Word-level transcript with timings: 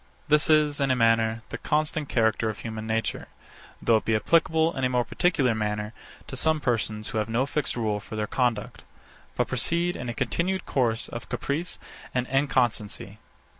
This 0.29 0.49
is, 0.49 0.81
in 0.81 0.89
a 0.89 0.95
manner, 0.95 1.43
the 1.49 1.59
constant 1.59 2.09
character 2.09 2.49
of 2.49 2.61
human 2.61 2.87
nature; 2.87 3.27
though 3.79 3.97
it 3.97 4.05
be 4.05 4.15
applicable, 4.15 4.75
in 4.75 4.83
a 4.83 4.89
more 4.89 5.05
particular 5.05 5.53
manner, 5.53 5.93
to 6.25 6.35
some 6.35 6.59
persons 6.59 7.09
who 7.09 7.19
have 7.19 7.29
no 7.29 7.45
fixed 7.45 7.75
rule 7.77 7.99
for 7.99 8.15
their 8.15 8.25
conduct, 8.25 8.83
but 9.35 9.47
proceed 9.47 9.95
in 9.95 10.09
a 10.09 10.15
continued 10.15 10.65
course 10.65 11.07
of 11.07 11.29
caprice 11.29 11.77
and 12.15 12.25
inconstancy. 12.29 13.19